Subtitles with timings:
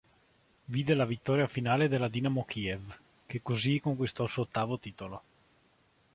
[0.73, 5.21] Vide la vittoria finale della Dinamo Kiev, che così conquistò il suo ottavo titolo.